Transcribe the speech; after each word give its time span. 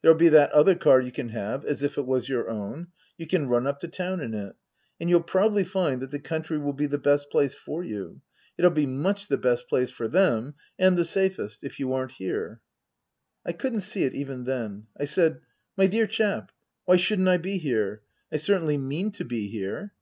There'll 0.00 0.16
be 0.16 0.30
that 0.30 0.52
other 0.52 0.74
car 0.74 1.02
you 1.02 1.12
can 1.12 1.28
have 1.28 1.62
as 1.66 1.82
if 1.82 1.98
it 1.98 2.06
was 2.06 2.30
your 2.30 2.48
own. 2.48 2.86
You 3.18 3.26
can 3.26 3.46
run 3.46 3.66
up 3.66 3.78
to 3.80 3.88
town 3.88 4.22
in 4.22 4.32
it. 4.32 4.56
And 4.98 5.10
you'll 5.10 5.22
probably 5.22 5.64
find 5.64 6.00
that 6.00 6.10
the 6.10 6.18
country 6.18 6.56
will 6.56 6.72
be 6.72 6.86
the 6.86 6.96
best 6.96 7.28
place 7.30 7.54
for 7.54 7.84
you. 7.84 8.22
It'll 8.56 8.70
be 8.70 8.86
much 8.86 9.28
the 9.28 9.36
best 9.36 9.68
place 9.68 9.90
for 9.90 10.08
them, 10.08 10.54
and 10.78 10.96
the 10.96 11.04
safest 11.04 11.62
if 11.62 11.78
you 11.78 11.92
aren't 11.92 12.12
here." 12.12 12.62
I 13.44 13.52
couldn't 13.52 13.80
see 13.80 14.04
it 14.04 14.14
even 14.14 14.44
then. 14.44 14.86
I 14.98 15.04
said," 15.04 15.40
My 15.76 15.86
dear 15.86 16.06
chap, 16.06 16.52
why 16.86 16.96
shouldn't 16.96 17.28
I 17.28 17.36
be 17.36 17.58
here? 17.58 18.00
I 18.32 18.38
certainly 18.38 18.78
mean 18.78 19.10
to 19.10 19.26
be 19.26 19.48
here." 19.50 19.92